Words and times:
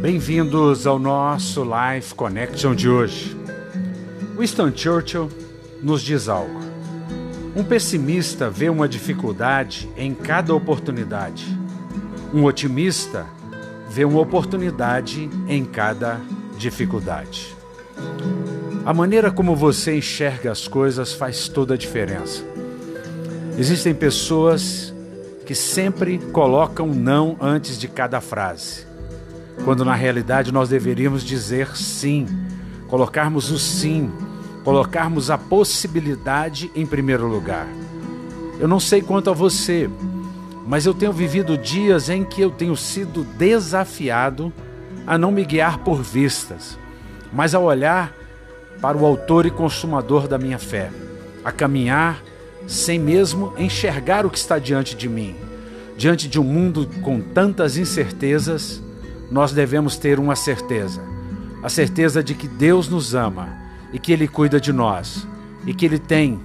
Bem-vindos 0.00 0.86
ao 0.86 0.98
nosso 0.98 1.62
Life 1.62 2.14
Connection 2.14 2.74
de 2.74 2.88
hoje. 2.88 3.36
Winston 4.34 4.72
Churchill 4.74 5.28
nos 5.82 6.00
diz 6.00 6.26
algo. 6.26 6.58
Um 7.54 7.62
pessimista 7.62 8.48
vê 8.48 8.70
uma 8.70 8.88
dificuldade 8.88 9.90
em 9.98 10.14
cada 10.14 10.54
oportunidade. 10.54 11.44
Um 12.32 12.44
otimista 12.44 13.26
vê 13.90 14.06
uma 14.06 14.20
oportunidade 14.20 15.28
em 15.46 15.66
cada 15.66 16.18
dificuldade. 16.56 17.54
A 18.86 18.94
maneira 18.94 19.30
como 19.30 19.54
você 19.54 19.98
enxerga 19.98 20.50
as 20.50 20.66
coisas 20.66 21.12
faz 21.12 21.46
toda 21.46 21.74
a 21.74 21.76
diferença. 21.76 22.42
Existem 23.58 23.94
pessoas 23.94 24.94
que 25.44 25.54
sempre 25.54 26.16
colocam 26.32 26.86
não 26.86 27.36
antes 27.38 27.78
de 27.78 27.86
cada 27.86 28.22
frase 28.22 28.88
quando 29.64 29.84
na 29.84 29.94
realidade 29.94 30.52
nós 30.52 30.68
deveríamos 30.68 31.22
dizer 31.22 31.76
sim, 31.76 32.26
colocarmos 32.88 33.50
o 33.50 33.58
sim, 33.58 34.10
colocarmos 34.64 35.30
a 35.30 35.38
possibilidade 35.38 36.70
em 36.74 36.86
primeiro 36.86 37.26
lugar. 37.26 37.66
Eu 38.58 38.68
não 38.68 38.80
sei 38.80 39.00
quanto 39.00 39.30
a 39.30 39.32
você, 39.32 39.88
mas 40.66 40.86
eu 40.86 40.94
tenho 40.94 41.12
vivido 41.12 41.56
dias 41.56 42.08
em 42.08 42.24
que 42.24 42.40
eu 42.40 42.50
tenho 42.50 42.76
sido 42.76 43.24
desafiado 43.24 44.52
a 45.06 45.16
não 45.16 45.32
me 45.32 45.44
guiar 45.44 45.78
por 45.78 46.02
vistas, 46.02 46.78
mas 47.32 47.54
a 47.54 47.58
olhar 47.58 48.14
para 48.80 48.96
o 48.96 49.04
Autor 49.04 49.46
e 49.46 49.50
Consumador 49.50 50.26
da 50.28 50.38
minha 50.38 50.58
fé, 50.58 50.90
a 51.44 51.52
caminhar 51.52 52.22
sem 52.66 52.98
mesmo 52.98 53.52
enxergar 53.58 54.24
o 54.24 54.30
que 54.30 54.38
está 54.38 54.58
diante 54.58 54.94
de 54.94 55.08
mim, 55.08 55.34
diante 55.96 56.28
de 56.28 56.38
um 56.38 56.44
mundo 56.44 56.88
com 57.02 57.20
tantas 57.20 57.76
incertezas 57.76 58.82
nós 59.30 59.52
devemos 59.52 59.96
ter 59.96 60.18
uma 60.18 60.34
certeza: 60.34 61.00
a 61.62 61.68
certeza 61.68 62.22
de 62.22 62.34
que 62.34 62.48
Deus 62.48 62.88
nos 62.88 63.14
ama 63.14 63.48
e 63.92 63.98
que 63.98 64.12
Ele 64.12 64.26
cuida 64.26 64.60
de 64.60 64.72
nós 64.72 65.26
e 65.66 65.74
que 65.74 65.84
Ele 65.84 65.98
tem 65.98 66.40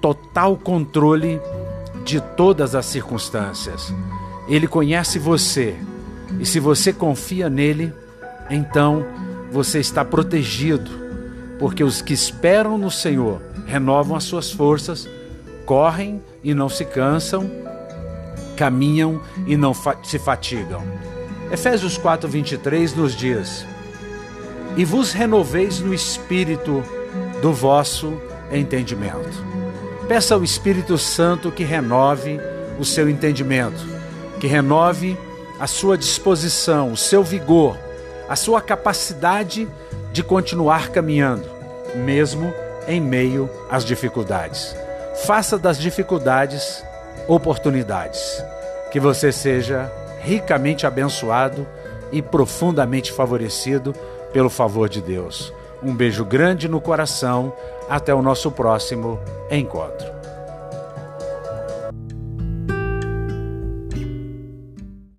total 0.00 0.56
controle 0.56 1.40
de 2.04 2.20
todas 2.20 2.74
as 2.74 2.86
circunstâncias. 2.86 3.92
Ele 4.48 4.66
conhece 4.66 5.18
você 5.18 5.76
e 6.38 6.46
se 6.46 6.60
você 6.60 6.92
confia 6.92 7.48
nele, 7.48 7.92
então 8.48 9.04
você 9.50 9.80
está 9.80 10.04
protegido, 10.04 10.90
porque 11.58 11.82
os 11.82 12.00
que 12.00 12.12
esperam 12.12 12.78
no 12.78 12.90
Senhor 12.90 13.40
renovam 13.66 14.16
as 14.16 14.24
suas 14.24 14.50
forças, 14.50 15.08
correm 15.66 16.22
e 16.42 16.54
não 16.54 16.68
se 16.68 16.84
cansam, 16.84 17.50
caminham 18.56 19.20
e 19.46 19.56
não 19.56 19.74
fa 19.74 19.96
se 20.02 20.18
fatigam. 20.18 20.82
Efésios 21.50 21.98
4:23 21.98 22.94
nos 22.94 23.14
diz: 23.14 23.66
E 24.76 24.84
vos 24.84 25.12
renoveis 25.12 25.80
no 25.80 25.92
espírito 25.92 26.82
do 27.42 27.52
vosso 27.52 28.20
entendimento. 28.52 29.44
Peça 30.06 30.34
ao 30.34 30.44
Espírito 30.44 30.96
Santo 30.96 31.50
que 31.50 31.64
renove 31.64 32.40
o 32.78 32.84
seu 32.84 33.08
entendimento, 33.08 33.84
que 34.38 34.46
renove 34.46 35.18
a 35.58 35.66
sua 35.66 35.98
disposição, 35.98 36.92
o 36.92 36.96
seu 36.96 37.22
vigor, 37.22 37.78
a 38.28 38.36
sua 38.36 38.60
capacidade 38.60 39.68
de 40.12 40.22
continuar 40.22 40.90
caminhando, 40.90 41.48
mesmo 41.94 42.52
em 42.88 43.00
meio 43.00 43.50
às 43.70 43.84
dificuldades. 43.84 44.74
Faça 45.26 45.58
das 45.58 45.78
dificuldades 45.78 46.82
oportunidades. 47.28 48.42
Que 48.90 48.98
você 48.98 49.30
seja 49.30 49.92
ricamente 50.20 50.86
abençoado 50.86 51.66
e 52.12 52.20
profundamente 52.20 53.12
favorecido 53.12 53.94
pelo 54.32 54.50
favor 54.50 54.88
de 54.88 55.00
Deus. 55.00 55.52
Um 55.82 55.94
beijo 55.94 56.24
grande 56.24 56.68
no 56.68 56.80
coração. 56.80 57.52
Até 57.88 58.14
o 58.14 58.22
nosso 58.22 58.52
próximo 58.52 59.18
encontro. 59.50 60.19